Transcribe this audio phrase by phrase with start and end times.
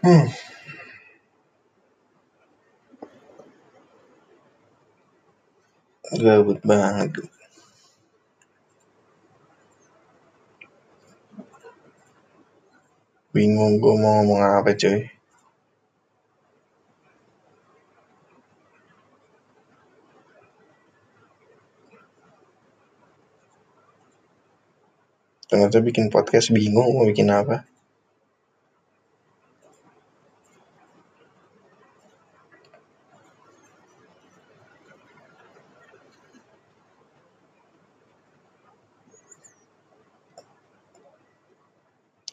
[0.00, 0.32] Hmm.
[6.22, 7.20] Gabut banget.
[13.36, 15.04] Bingung gue mau ngomong apa coy.
[25.44, 27.68] Ternyata bikin podcast bingung mau bikin apa.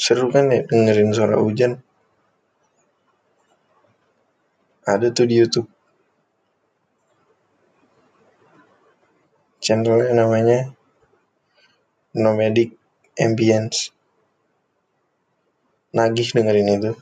[0.07, 1.83] Seru kan ya dengerin suara hujan.
[4.87, 5.67] Ada tuh di YouTube.
[9.59, 10.71] Channelnya namanya
[12.15, 12.71] Nomadic
[13.19, 13.91] Ambience.
[15.91, 16.95] Nagih dengerin itu.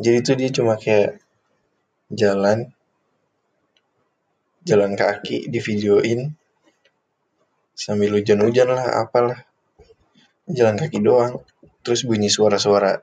[0.00, 1.20] Jadi tuh dia cuma kayak
[2.08, 2.72] jalan
[4.64, 6.32] jalan kaki di videoin
[7.76, 9.51] sambil hujan-hujan lah apalah
[10.52, 11.40] jalan kaki doang.
[11.82, 13.02] Terus bunyi suara-suara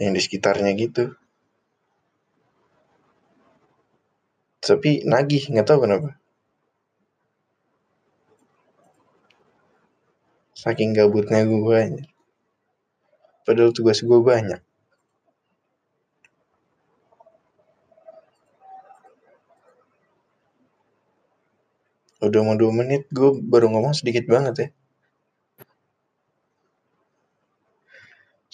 [0.00, 1.12] yang di sekitarnya gitu.
[4.64, 6.16] Tapi nagih nggak tahu kenapa.
[10.56, 12.08] Saking gabutnya gue
[13.46, 14.58] padahal tugas gue banyak.
[22.24, 24.68] Udah mau dua menit gue baru ngomong sedikit banget ya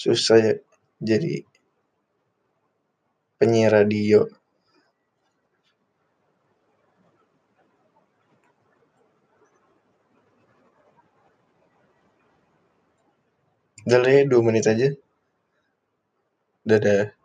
[0.03, 0.55] susah ya
[1.09, 1.33] jadi
[3.39, 4.21] penyiar radio.
[13.87, 14.89] Udah deh dua menit aja.
[16.63, 17.22] Dadah